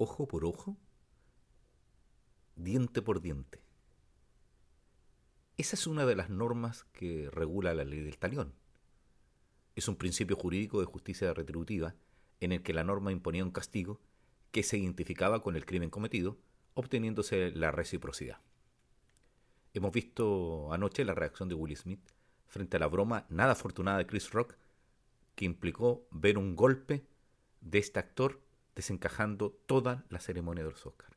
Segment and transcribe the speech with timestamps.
[0.00, 0.78] ojo por ojo,
[2.56, 3.60] diente por diente.
[5.58, 8.54] Esa es una de las normas que regula la ley del talión.
[9.76, 11.94] Es un principio jurídico de justicia retributiva
[12.40, 14.00] en el que la norma imponía un castigo
[14.52, 16.38] que se identificaba con el crimen cometido,
[16.72, 18.40] obteniéndose la reciprocidad.
[19.74, 22.00] Hemos visto anoche la reacción de Will Smith
[22.46, 24.56] frente a la broma nada afortunada de Chris Rock,
[25.34, 27.04] que implicó ver un golpe
[27.60, 28.40] de este actor
[28.80, 31.14] desencajando toda la ceremonia de los Oscars.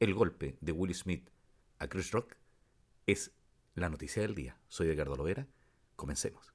[0.00, 1.30] El golpe de Will Smith
[1.78, 2.34] a Chris Rock
[3.06, 3.30] es
[3.76, 4.58] la noticia del día.
[4.66, 5.46] Soy Edgardo Lovera.
[5.94, 6.52] Comencemos.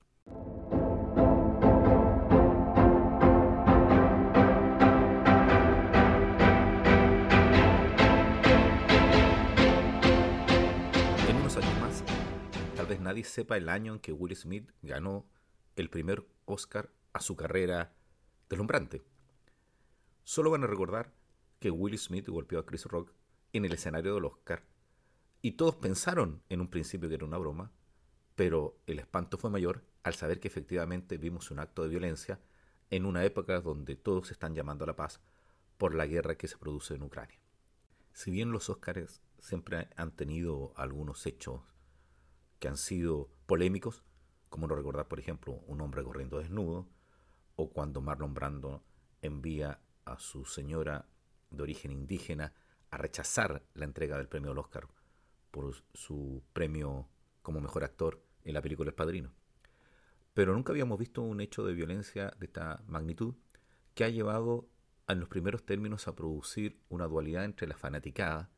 [12.99, 15.29] nadie sepa el año en que Will Smith ganó
[15.77, 17.93] el primer Oscar a su carrera
[18.49, 19.05] deslumbrante.
[20.27, 21.13] Solo van a recordar
[21.57, 23.13] que Will Smith golpeó a Chris Rock
[23.53, 24.65] en el escenario del Oscar
[25.41, 27.71] y todos pensaron en un principio que era una broma,
[28.35, 32.41] pero el espanto fue mayor al saber que efectivamente vimos un acto de violencia
[32.89, 35.21] en una época donde todos están llamando a la paz
[35.77, 37.39] por la guerra que se produce en Ucrania.
[38.11, 41.61] Si bien los Oscars siempre han tenido algunos hechos
[42.59, 44.03] que han sido polémicos,
[44.49, 46.89] como no recordar, por ejemplo, un hombre corriendo desnudo,
[47.55, 48.83] o cuando Marlon Brando
[49.21, 49.79] envía
[50.11, 51.05] a su señora
[51.49, 52.53] de origen indígena
[52.89, 54.87] a rechazar la entrega del premio del Oscar
[55.51, 57.07] por su premio
[57.41, 59.33] como mejor actor en la película El Padrino.
[60.33, 63.35] Pero nunca habíamos visto un hecho de violencia de esta magnitud
[63.93, 64.69] que ha llevado
[65.07, 68.51] en los primeros términos a producir una dualidad entre la fanaticada,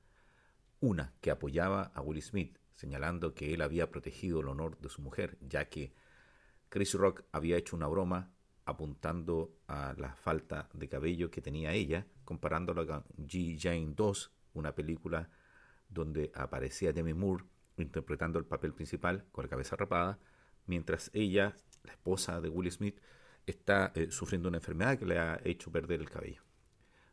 [0.82, 5.02] una que apoyaba a Will Smith señalando que él había protegido el honor de su
[5.02, 5.94] mujer, ya que
[6.70, 8.32] Chris Rock había hecho una broma
[8.70, 13.58] apuntando a la falta de cabello que tenía ella, comparándolo con G.
[13.60, 15.30] Jane 2, una película
[15.90, 17.46] donde aparecía Demi Moore
[17.78, 20.20] interpretando el papel principal con la cabeza rapada,
[20.66, 23.00] mientras ella, la esposa de Will Smith,
[23.46, 26.44] está eh, sufriendo una enfermedad que le ha hecho perder el cabello.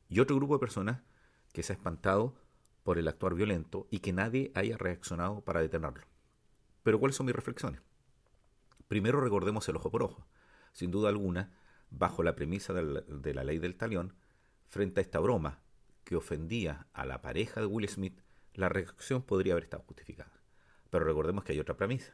[0.08, 1.02] Y otro grupo de personas
[1.52, 2.36] que se ha espantado
[2.82, 6.06] por el actuar violento y que nadie haya reaccionado para detenerlo.
[6.82, 7.80] Pero ¿cuáles son mis reflexiones?
[8.86, 10.26] Primero recordemos el ojo por ojo.
[10.76, 11.54] Sin duda alguna,
[11.88, 14.14] bajo la premisa de la, ley del talión,
[14.68, 15.62] frente a esta broma
[16.04, 18.20] que ofendía a la pareja de Will Smith,
[18.52, 20.38] la reacción podría haber estado justificada.
[20.90, 22.12] Pero recordemos que hay otra premisa,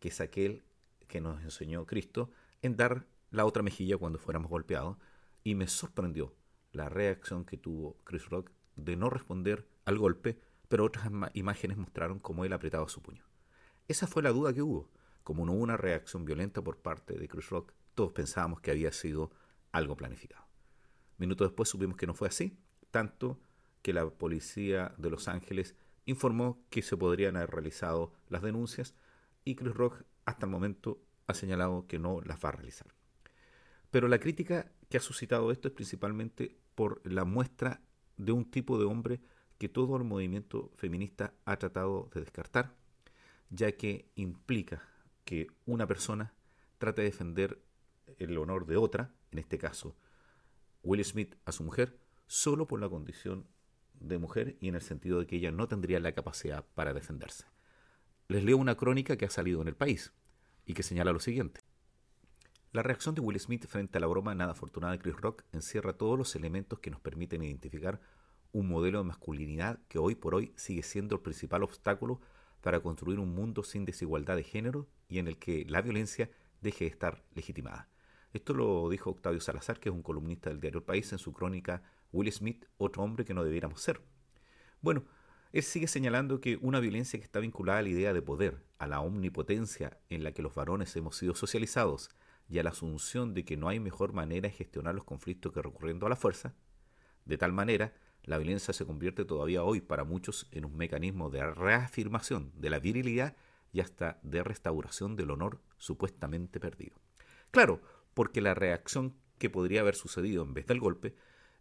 [0.00, 0.64] que es aquel
[1.06, 2.30] que nos enseñó Cristo
[2.62, 4.96] en dar la otra mejilla cuando fuéramos golpeados,
[5.44, 6.34] y me sorprendió
[6.72, 12.20] la reacción que tuvo Chris Rock de no responder al golpe, pero otras imágenes mostraron
[12.20, 13.26] cómo él apretaba su puño.
[13.86, 14.88] Esa fue la duda que hubo.
[15.24, 18.92] Como no hubo una reacción violenta por parte de Chris Rock, todos pensábamos que había
[18.92, 19.32] sido
[19.72, 20.46] algo planificado.
[21.16, 22.56] Minutos después supimos que no fue así,
[22.92, 23.40] tanto
[23.82, 25.74] que la policía de Los Ángeles
[26.06, 28.94] informó que se podrían haber realizado las denuncias
[29.44, 32.86] y Chris Rock hasta el momento ha señalado que no las va a realizar.
[33.90, 37.80] Pero la crítica que ha suscitado esto es principalmente por la muestra
[38.16, 39.20] de un tipo de hombre
[39.58, 42.76] que todo el movimiento feminista ha tratado de descartar,
[43.50, 44.84] ya que implica
[45.24, 46.32] que una persona
[46.78, 47.58] trate de defender
[48.18, 49.96] el honor de otra, en este caso
[50.82, 53.46] Will Smith a su mujer, solo por la condición
[53.94, 57.44] de mujer y en el sentido de que ella no tendría la capacidad para defenderse.
[58.28, 60.12] Les leo una crónica que ha salido en el país
[60.64, 61.62] y que señala lo siguiente.
[62.72, 65.94] La reacción de Will Smith frente a la broma nada afortunada de Chris Rock encierra
[65.94, 68.00] todos los elementos que nos permiten identificar
[68.52, 72.20] un modelo de masculinidad que hoy por hoy sigue siendo el principal obstáculo
[72.60, 76.30] para construir un mundo sin desigualdad de género y en el que la violencia
[76.60, 77.88] deje de estar legitimada.
[78.32, 81.82] Esto lo dijo Octavio Salazar, que es un columnista del diario País, en su crónica
[82.12, 84.00] Will Smith, otro hombre que no debiéramos ser.
[84.80, 85.04] Bueno,
[85.52, 88.86] él sigue señalando que una violencia que está vinculada a la idea de poder, a
[88.86, 92.10] la omnipotencia en la que los varones hemos sido socializados,
[92.50, 95.62] y a la asunción de que no hay mejor manera de gestionar los conflictos que
[95.62, 96.54] recurriendo a la fuerza,
[97.24, 97.92] de tal manera,
[98.22, 102.78] la violencia se convierte todavía hoy para muchos en un mecanismo de reafirmación de la
[102.78, 103.36] virilidad
[103.72, 106.96] y hasta de restauración del honor supuestamente perdido.
[107.50, 107.80] Claro,
[108.18, 111.14] porque la reacción que podría haber sucedido en vez del golpe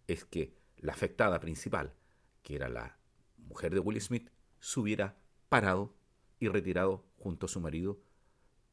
[0.08, 1.94] es que la afectada principal,
[2.42, 2.98] que era la
[3.38, 5.20] mujer de Will Smith, se hubiera
[5.50, 5.96] parado
[6.40, 8.02] y retirado junto a su marido,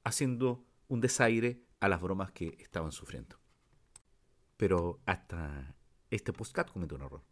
[0.02, 3.36] haciendo un desaire a las bromas que estaban sufriendo.
[4.56, 5.76] Pero hasta
[6.08, 7.22] este postcat cometió un error,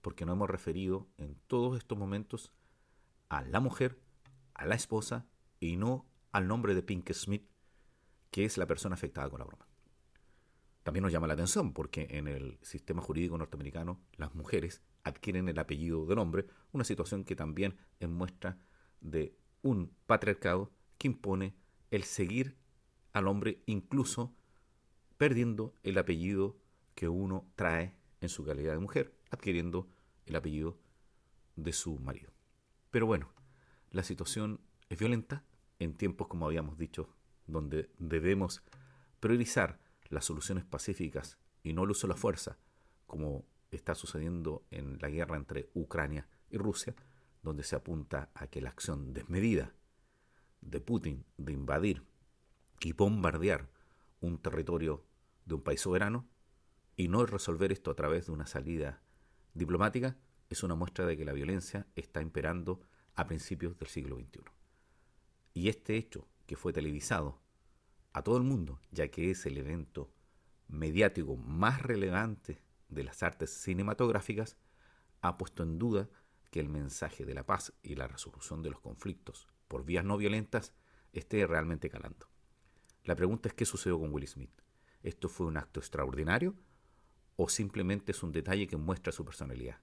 [0.00, 2.52] porque no hemos referido en todos estos momentos
[3.28, 4.00] a la mujer,
[4.54, 5.28] a la esposa
[5.60, 7.48] y no al nombre de Pink Smith,
[8.32, 9.69] que es la persona afectada con la broma.
[10.90, 15.60] También nos llama la atención porque en el sistema jurídico norteamericano las mujeres adquieren el
[15.60, 18.58] apellido del hombre, una situación que también es muestra
[19.00, 21.54] de un patriarcado que impone
[21.92, 22.56] el seguir
[23.12, 24.34] al hombre incluso
[25.16, 26.58] perdiendo el apellido
[26.96, 29.88] que uno trae en su calidad de mujer, adquiriendo
[30.26, 30.76] el apellido
[31.54, 32.32] de su marido.
[32.90, 33.32] Pero bueno,
[33.92, 34.58] la situación
[34.88, 35.44] es violenta
[35.78, 37.14] en tiempos, como habíamos dicho,
[37.46, 38.64] donde debemos
[39.20, 39.78] priorizar
[40.10, 42.58] las soluciones pacíficas y no el uso de la fuerza,
[43.06, 46.94] como está sucediendo en la guerra entre Ucrania y Rusia,
[47.42, 49.72] donde se apunta a que la acción desmedida
[50.60, 52.02] de Putin de invadir
[52.80, 53.68] y bombardear
[54.20, 55.04] un territorio
[55.46, 56.26] de un país soberano
[56.96, 59.00] y no resolver esto a través de una salida
[59.54, 60.16] diplomática
[60.50, 62.80] es una muestra de que la violencia está imperando
[63.14, 64.40] a principios del siglo XXI.
[65.54, 67.40] Y este hecho, que fue televisado
[68.12, 70.12] a todo el mundo, ya que es el evento
[70.68, 74.56] mediático más relevante de las artes cinematográficas,
[75.20, 76.08] ha puesto en duda
[76.50, 80.16] que el mensaje de la paz y la resolución de los conflictos por vías no
[80.16, 80.74] violentas
[81.12, 82.28] esté realmente calando.
[83.04, 84.50] La pregunta es qué sucedió con Will Smith.
[85.02, 86.54] ¿Esto fue un acto extraordinario
[87.36, 89.80] o simplemente es un detalle que muestra su personalidad?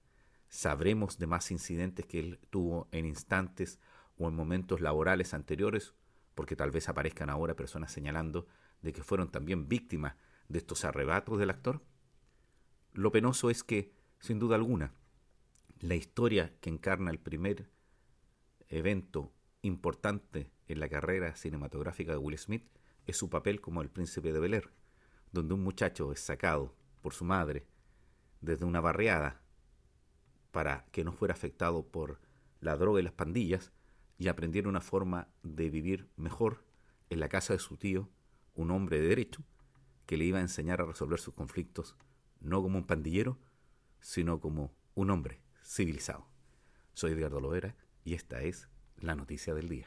[0.48, 3.80] ¿Sabremos de más incidentes que él tuvo en instantes
[4.16, 5.94] o en momentos laborales anteriores?
[6.38, 8.46] Porque tal vez aparezcan ahora personas señalando
[8.80, 10.14] de que fueron también víctimas
[10.46, 11.82] de estos arrebatos del actor.
[12.92, 14.94] Lo penoso es que, sin duda alguna,
[15.80, 17.68] la historia que encarna el primer
[18.68, 19.32] evento
[19.62, 22.70] importante en la carrera cinematográfica de Will Smith
[23.04, 24.70] es su papel como el príncipe de Bel Air,
[25.32, 27.66] donde un muchacho es sacado por su madre
[28.40, 29.42] desde una barriada
[30.52, 32.20] para que no fuera afectado por
[32.60, 33.72] la droga y las pandillas
[34.18, 36.64] y aprendiera una forma de vivir mejor
[37.08, 38.10] en la casa de su tío,
[38.54, 39.44] un hombre de derecho,
[40.06, 41.96] que le iba a enseñar a resolver sus conflictos
[42.40, 43.38] no como un pandillero,
[44.00, 46.26] sino como un hombre civilizado.
[46.94, 48.68] Soy Edgardo Loera y esta es
[49.00, 49.86] la noticia del día.